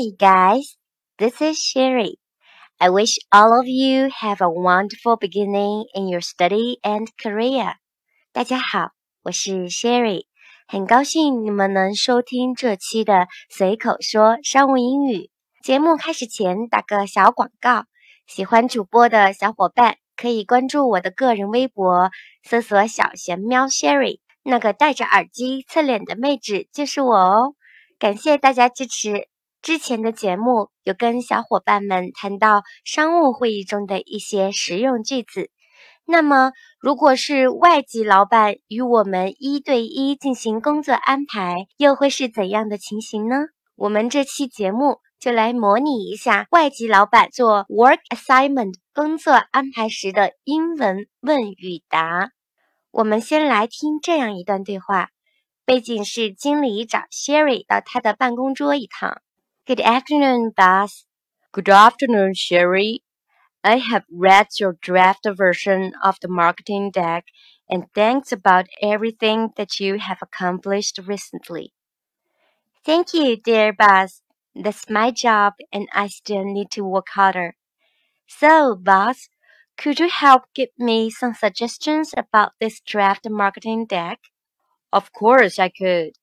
[0.00, 0.78] Hey guys.
[1.18, 2.14] This is Sherry.
[2.80, 7.74] I wish all of you have a wonderful beginning in your study and career.
[8.32, 8.92] 大家好，
[9.24, 10.24] 我是 Sherry，
[10.66, 15.30] 很高兴你们能收听这期的随口说商务英语。
[15.62, 17.84] 节目开始前打个小广告，
[18.26, 22.10] 喜欢主播的小伙伴可以关注我的个人微博，
[22.42, 27.54] 搜索“小贤喵 Sherry”，那个戴着耳机侧脸的妹纸就是我哦。
[27.98, 29.28] 感谢大家支持。
[29.62, 35.50] 之前的节目有跟小伙伴们谈到商务会议中的一些实用句子。
[36.06, 43.36] 那么，如果是外籍老板与我们一对一进行工作安排，又会是怎样的情形呢？
[43.76, 52.30] 我们这期节目就来模拟一下外籍老板做 work assignment 工作安排时的英文问与答。
[52.90, 55.10] 我们先来听这样一段对话，
[55.64, 59.20] 背景是经理找 Sherry 到他的办公桌一趟。
[59.70, 61.06] Good afternoon, boss.
[61.52, 63.04] Good afternoon, Sherry.
[63.62, 67.26] I have read your draft version of the marketing deck
[67.68, 71.72] and thanks about everything that you have accomplished recently.
[72.84, 74.22] Thank you, dear boss.
[74.56, 77.54] That's my job and I still need to work harder.
[78.26, 79.28] So, boss,
[79.78, 84.18] could you help give me some suggestions about this draft marketing deck?
[84.92, 86.14] Of course I could.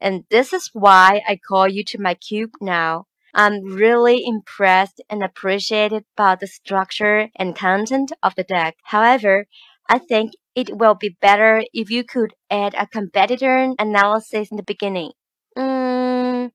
[0.00, 3.06] And this is why I call you to my cube now.
[3.34, 8.76] I'm really impressed and appreciated by the structure and content of the deck.
[8.84, 9.46] However,
[9.88, 14.62] I think it will be better if you could add a competitor analysis in the
[14.62, 15.12] beginning.
[15.58, 16.52] Mm,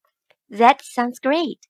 [0.50, 1.68] that sounds great.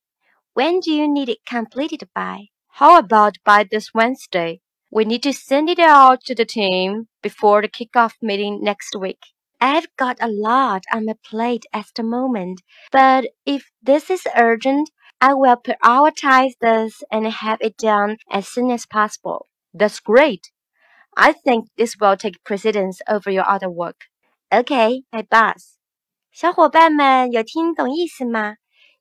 [0.53, 2.47] When do you need it completed by?
[2.73, 4.61] How about by this Wednesday?
[4.91, 9.19] We need to send it out to the team before the kickoff meeting next week.
[9.60, 12.60] I've got a lot on my plate at the moment,
[12.92, 14.90] but if this is urgent,
[15.20, 19.46] I will prioritize this and have it done as soon as possible.
[19.72, 20.50] That's great.
[21.16, 24.08] I think this will take precedence over your other work.
[24.52, 25.78] Okay, my boss.
[26.30, 28.56] 小伙伴们有听懂意思吗？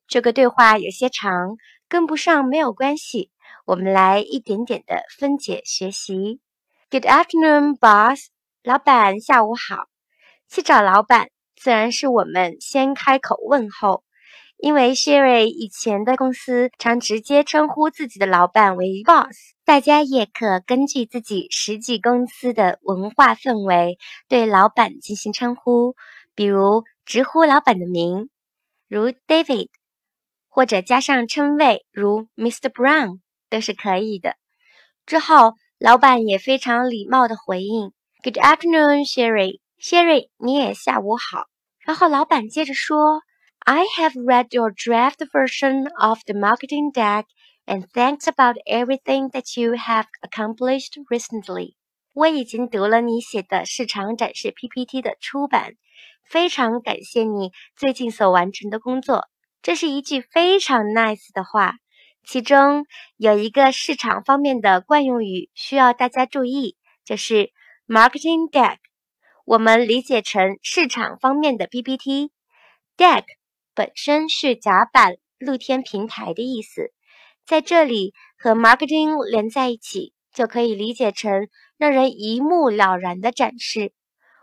[0.06, 1.56] 这个对话有些长，
[1.88, 3.30] 跟不上没有关系，
[3.66, 6.40] 我们来一点点的分解学习。
[6.90, 8.28] Good afternoon, boss.
[8.62, 9.88] 老板，下午好。
[10.49, 14.03] 去找老板，自然是我们先开口问候。
[14.57, 25.95] 因为 Sherry 以前的公司常直接称呼自己的老板为 boss，大家也可根据自己实际公司的文化氛围对老板进行称呼，
[26.35, 28.29] 比如直呼老板的名，
[28.89, 29.69] 如 David，
[30.49, 32.67] 或者加上称谓如 Mr.
[32.67, 34.35] Brown 都是可以的。
[35.05, 37.93] 之后，老板也非常礼貌的回应
[38.23, 41.45] ：“Good afternoon, Sherry。” Sherry，你也下午好。
[41.85, 43.21] 然后老板接着说
[43.59, 47.23] ：“I have read your draft version of the marketing deck,
[47.65, 51.75] and thanks about everything that you have accomplished recently。”
[52.13, 55.75] 我已经读了你写的市场展示 PPT 的初版，
[56.29, 59.29] 非常感谢你最近所完成的工作。
[59.61, 61.75] 这是一句非常 nice 的话，
[62.25, 62.85] 其中
[63.15, 66.75] 有一个市场方面的惯用语需要大家注意，
[67.05, 67.51] 就是
[67.87, 68.77] marketing deck。
[69.48, 73.24] 我们理解成市场方面的 PPT，deck
[73.74, 76.92] 本身是甲板、露天平台的意思，
[77.46, 83.92] 在这里和 marketing 连在一起，就可以理解成让人一目了然的展示。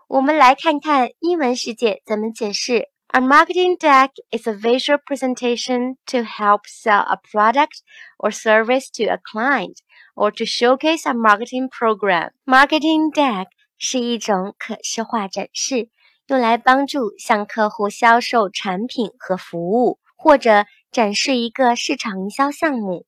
[0.07, 7.79] 我们来看看英文世界怎么解释：A marketing deck is a visual presentation to help sell a product
[8.17, 9.77] or service to a client
[10.15, 12.31] or to showcase a marketing program.
[12.45, 13.47] Marketing deck
[13.78, 15.90] 是一种可视化展示，
[16.26, 23.06] 用来帮助向客户销售产品和服务，或者展示一个市场营销项目。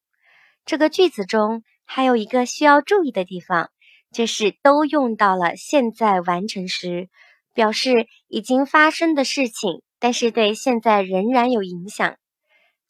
[0.64, 3.70] 这个句子中还有一个需要注意的地方，
[4.12, 7.08] 就是都用到了现在完成时，
[7.54, 12.16] 表示已经发生的事情，但是对现在仍然有影响。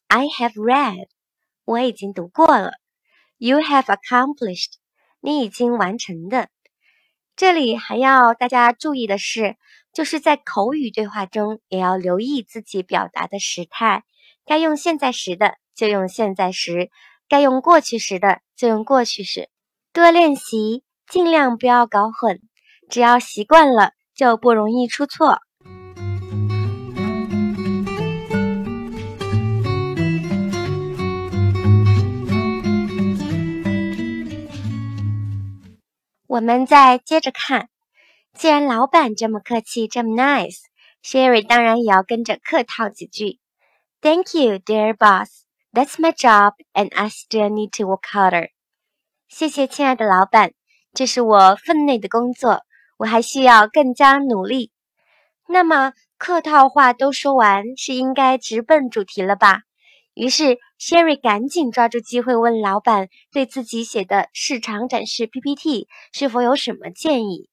[0.07, 1.07] I have read，
[1.65, 2.73] 我已经读过了。
[3.37, 4.73] You have accomplished，
[5.21, 6.49] 你已经完成的。
[7.39, 9.55] 这里还要大家注意的是，
[9.93, 14.03] 就是在口语对话中也要留意自己表达的时态，
[14.45, 16.89] 该用现在时的就用现在时，
[17.29, 19.47] 该用过去时的就用过去时。
[19.93, 22.41] 多练习，尽量不要搞混，
[22.89, 25.39] 只要习惯了，就不容易出错。
[36.29, 37.69] 我们再接着看，
[38.35, 43.39] 既然老板这么客气，这么 nice，Sherry 当然也要跟着客套几句。
[43.99, 45.45] Thank you, dear boss.
[45.73, 48.49] That's my job, and I still need to work harder.
[49.27, 50.51] 谢谢，亲爱的老板，
[50.93, 52.61] 这是我分内的工作，
[52.97, 54.71] 我还需要更加努力。
[55.47, 59.63] 那么客套话都说完，是应该直奔主题了吧？
[60.14, 67.48] 于是 Sherry 赶紧抓住机会问老板，对自己写的市场展示 PPT 是否有什么建议？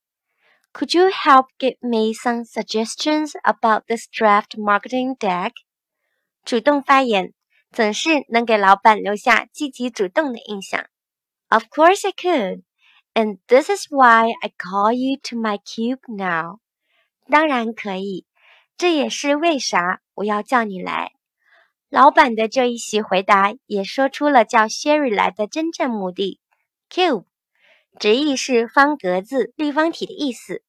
[0.73, 5.51] Could you help give me some suggestions about this draft marketing deck？
[6.45, 7.33] 主动发言
[7.71, 10.85] 总是能给老板留下积极主动的印象。
[11.49, 12.63] Of course I could,
[13.13, 16.59] and this is why I call you to my cube now.
[17.27, 18.25] 当然可以，
[18.77, 21.11] 这也是为啥我要叫你来。
[21.88, 26.40] 老板的这一席回答也说出了叫 Sherry 来的真正目的。
[26.90, 27.24] Cube，
[28.00, 30.64] 直译是方格子、立方体的意思。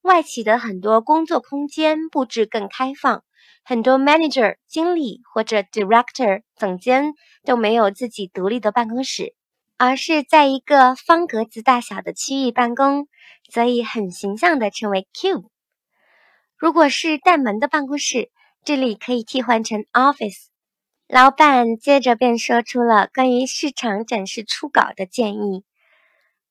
[0.00, 3.22] 外企的很多工作空间布置更开放，
[3.64, 7.12] 很多 manager、经理或者 director、总监
[7.44, 9.34] 都没有自己独立的办公室，
[9.76, 13.08] 而是在一个方格子大小的区域办公，
[13.52, 15.48] 所以很形象的称为 Cube。
[16.56, 18.30] 如果是带门的办公室，
[18.65, 20.47] 这里可以替换成 office。
[21.07, 25.63] 老板接着便说出了关于市场展示初稿的建议。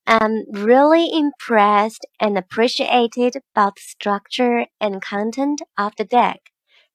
[0.05, 6.39] I'm really impressed and appreciated about the structure and content of the deck.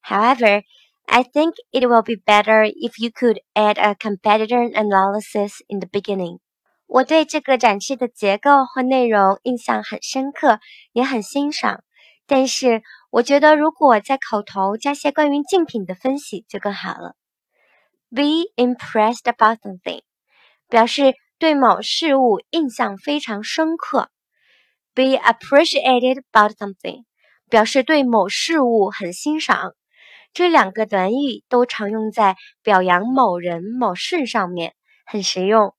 [0.03, 0.63] However,
[1.05, 5.87] I think it will be better if you could add a competitor analysis in the
[5.89, 6.39] beginning.
[6.85, 10.59] 我对这个展示的结构和内容印象很深刻，
[10.93, 11.83] 也很欣赏。
[12.25, 12.81] 但是
[13.12, 17.14] 我觉得，如果在口头加些关于竞品的分析就更好了。
[18.08, 20.00] Be impressed about something，
[20.70, 24.08] 表示对某事物印象非常深刻。
[24.94, 27.04] Be appreciated about something，
[27.50, 29.74] 表示对某事物很欣赏。
[30.32, 34.72] 这两个短语都常用在表扬某人某事上面，
[35.04, 35.74] 很实用。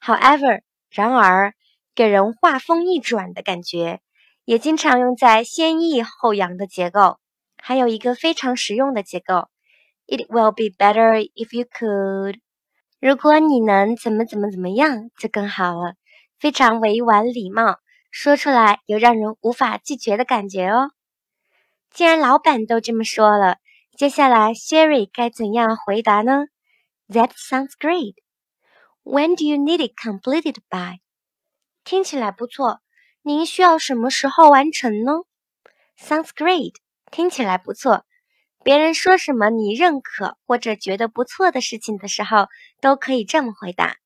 [0.00, 1.54] However，然而，
[1.94, 4.00] 给人话锋一转的感觉。
[4.44, 7.18] 也经常用在先抑后扬的结构，
[7.56, 9.48] 还有一个非常实用的结构
[10.06, 12.40] ：It will be better if you could。
[13.00, 15.94] 如果你能怎么怎么怎么样，就更好了。
[16.38, 17.78] 非常委婉礼貌，
[18.10, 20.90] 说出来有让人无法拒绝的感觉哦。
[21.90, 23.58] 既然老板都这么说了，
[23.96, 26.46] 接下来 Sherry 该怎样回答呢
[27.08, 28.14] ？That sounds great.
[29.04, 31.00] When do you need it completed by？
[31.84, 32.80] 听起来不错。
[33.24, 35.12] 您需要什么时候完成呢
[35.96, 36.74] ？Sounds great，
[37.12, 38.04] 听起来不错。
[38.64, 42.48] 别人说什么你认可或者觉得不错的事情的时候，
[42.80, 43.96] 都可以这么回答。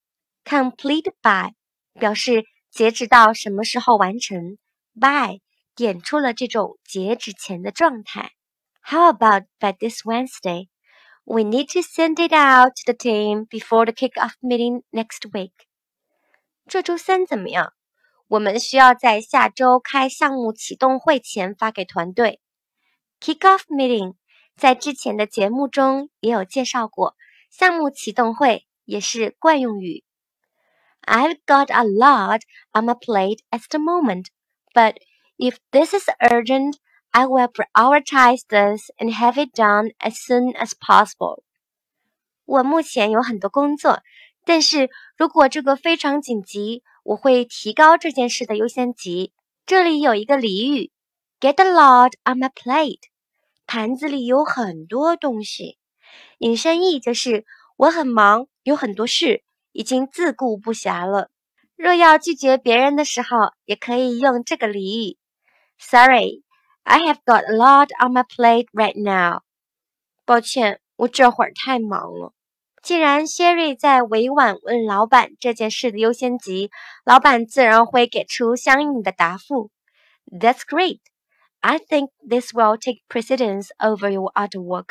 [0.45, 1.55] Complete by
[1.99, 4.59] 表示截止到什么时候完成
[5.01, 5.41] ，by
[5.75, 8.33] 点出了这种截止前的状态。
[8.83, 10.69] How about by this Wednesday?
[11.25, 15.53] We need to send it out to the team before the kick-off meeting next week.
[16.67, 17.73] 这周三怎么样？
[18.28, 22.39] 我们需要在下周开项目启动会前发给团队。
[23.19, 24.16] Kick-off meeting
[24.56, 27.16] 在之前的节目中也有介绍过，
[27.50, 30.04] 项目启动会也是惯用语。
[31.02, 32.42] I've got a lot
[32.73, 34.28] on my plate at the moment,
[34.73, 34.95] but
[35.38, 36.76] if this is urgent,
[37.09, 41.44] I will prioritize this and have it done as soon as possible.
[42.45, 44.02] 我目前有很多工作，
[44.46, 44.88] 但是
[45.19, 49.32] 如果这个非常紧急，我会提高这件事的优先级。
[49.67, 50.93] 这里有一个俚语
[51.41, 53.00] ：get a lot on my plate，
[53.67, 55.79] 盘子里有很多东西。
[56.38, 57.44] 引申义就是
[57.76, 61.29] 我很忙，有很多事，已经自顾不暇了。
[61.74, 65.19] 若要拒绝别人的时候，也可以用这个俚语
[65.79, 69.41] ：Sorry，I have got a lot on my plate right now。
[70.24, 72.32] 抱歉，我这会儿太忙了。
[72.86, 76.70] 既然 Sherry 在委婉问老板这件事的优先级，
[77.05, 79.72] 老板自然会给出相应的答复。
[80.26, 81.00] That's great.
[81.58, 84.90] I think this will take precedence over your other work.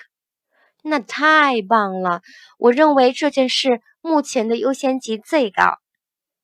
[0.83, 2.21] 那太棒了！
[2.57, 5.77] 我认为这件事目前的优先级最高。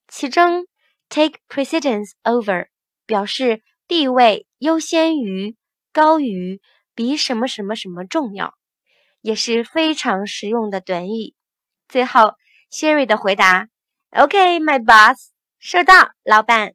[0.07, 0.67] 其中
[1.09, 2.67] ，take precedence over
[3.05, 5.57] 表示地位优先于、
[5.91, 6.61] 高于、
[6.95, 8.53] 比什么什么什么重要，
[9.19, 11.35] 也是非常实用的短语。
[11.91, 12.35] 最后
[12.71, 13.67] ，Sherry 的回答
[14.11, 16.71] ：“OK，my boss，收到，老板。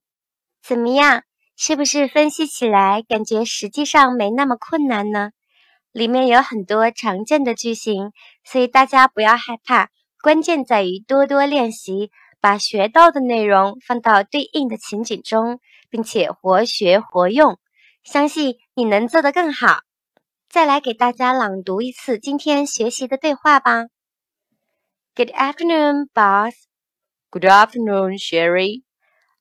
[0.63, 1.23] 怎么样？
[1.57, 5.31] 是不是分析起来感觉实际上没那么困难呢？
[5.91, 8.13] 里面有很多常见的句型，
[8.45, 9.89] 所以大家不要害怕。
[10.23, 12.11] 关键在于多多练习，
[12.43, 17.59] 把学到的内容放到对应的情景中，并且活学活用。
[18.05, 19.79] 相信你能做得更好。”
[20.51, 23.87] 再来给大家朗读一次今天学习的对话吧。
[25.17, 26.69] Good afternoon, boss.
[27.33, 28.85] Good afternoon, Sherry.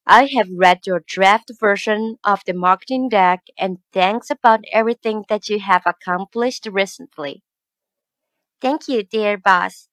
[0.08, 5.50] I have read your draft version of the marketing deck and thanks about everything that
[5.50, 7.44] you have accomplished recently.
[8.60, 9.88] Thank you, dear boss.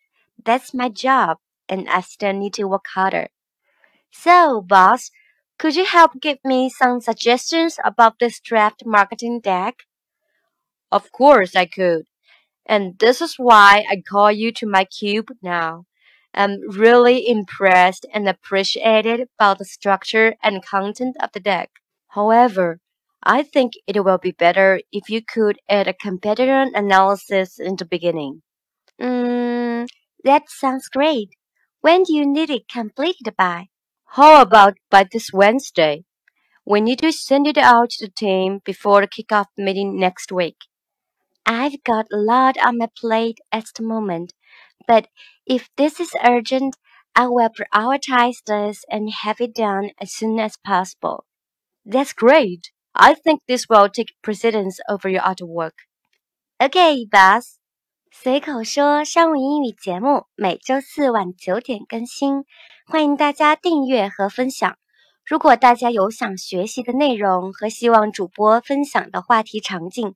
[0.44, 3.28] That's my job, and I still need to work harder.
[4.12, 5.10] So, boss,
[5.58, 9.84] could you help give me some suggestions about this draft marketing deck?
[10.92, 12.06] Of course I could.
[12.66, 15.84] And this is why I call you to my cube now.
[16.34, 21.70] I'm really impressed and appreciated about the structure and content of the deck.
[22.08, 22.80] However,
[23.22, 27.84] I think it will be better if you could add a competitor analysis in the
[27.84, 28.42] beginning.
[29.00, 29.86] Mm,
[30.24, 31.30] that sounds great.
[31.80, 33.66] When do you need it completed by?
[34.06, 36.04] How about by this Wednesday?
[36.64, 40.56] We need to send it out to the team before the kickoff meeting next week.
[41.45, 44.33] I've got a lot on my plate at the moment,
[44.87, 45.07] but
[45.45, 46.75] if this is urgent,
[47.13, 51.25] I will prioritize this and have it done as soon as possible.
[51.85, 52.71] That's great.
[52.93, 55.87] I think this will take precedence over your other work.
[56.59, 57.57] Okay, boss.
[58.11, 62.45] 随口说商务英语节目每周四晚九点更新，
[62.87, 64.77] 欢迎大家订阅和分享。
[65.25, 70.15] 如果大家有想学习的内容和希望主播分享的话题场景，